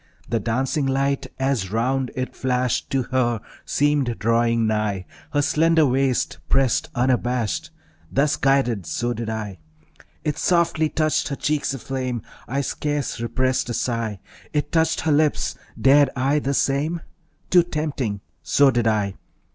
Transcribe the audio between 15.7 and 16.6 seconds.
Dared I the